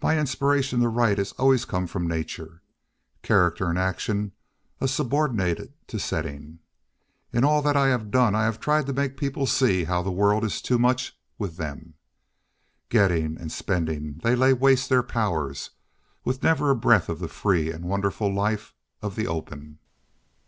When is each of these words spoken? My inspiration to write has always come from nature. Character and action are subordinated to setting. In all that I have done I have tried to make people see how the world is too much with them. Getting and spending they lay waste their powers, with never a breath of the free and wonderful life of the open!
My 0.00 0.16
inspiration 0.16 0.78
to 0.78 0.88
write 0.88 1.18
has 1.18 1.32
always 1.32 1.64
come 1.64 1.88
from 1.88 2.06
nature. 2.06 2.62
Character 3.24 3.66
and 3.68 3.76
action 3.76 4.30
are 4.80 4.86
subordinated 4.86 5.72
to 5.88 5.98
setting. 5.98 6.60
In 7.32 7.42
all 7.42 7.62
that 7.62 7.76
I 7.76 7.88
have 7.88 8.12
done 8.12 8.36
I 8.36 8.44
have 8.44 8.60
tried 8.60 8.86
to 8.86 8.92
make 8.92 9.16
people 9.16 9.44
see 9.44 9.82
how 9.82 10.02
the 10.02 10.12
world 10.12 10.44
is 10.44 10.62
too 10.62 10.78
much 10.78 11.18
with 11.36 11.56
them. 11.56 11.94
Getting 12.90 13.36
and 13.40 13.50
spending 13.50 14.20
they 14.22 14.36
lay 14.36 14.52
waste 14.52 14.88
their 14.88 15.02
powers, 15.02 15.70
with 16.24 16.44
never 16.44 16.70
a 16.70 16.76
breath 16.76 17.08
of 17.08 17.18
the 17.18 17.26
free 17.26 17.72
and 17.72 17.86
wonderful 17.86 18.32
life 18.32 18.72
of 19.02 19.16
the 19.16 19.26
open! 19.26 19.80